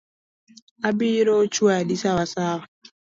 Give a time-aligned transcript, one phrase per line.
[0.87, 2.63] Abiro chwadi sawasawa.